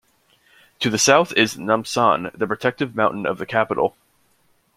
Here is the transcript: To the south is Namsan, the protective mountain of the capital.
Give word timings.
To 0.79 0.89
the 0.89 0.97
south 0.97 1.31
is 1.33 1.57
Namsan, 1.57 2.35
the 2.35 2.47
protective 2.47 2.95
mountain 2.95 3.27
of 3.27 3.37
the 3.37 3.45
capital. 3.45 3.95